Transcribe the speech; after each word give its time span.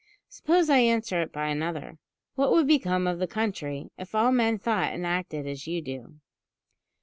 Suppose 0.27 0.67
I 0.71 0.79
answer 0.79 1.21
it 1.21 1.31
by 1.31 1.45
another: 1.49 1.99
What 2.33 2.49
would 2.51 2.65
become 2.65 3.05
of 3.05 3.19
the 3.19 3.27
country 3.27 3.91
if 3.99 4.15
all 4.15 4.31
men 4.31 4.57
thought 4.57 4.93
and 4.93 5.05
acted 5.05 5.45
as 5.45 5.67
you 5.67 5.79
do?" 5.83 6.15